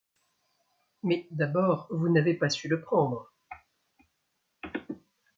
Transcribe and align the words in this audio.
Mais, 1.03 1.27
d’abord, 1.29 1.87
vous 1.91 2.09
n’avez 2.09 2.33
pas 2.33 2.49
su 2.49 2.67
le 2.67 2.81
prendre! 2.81 3.29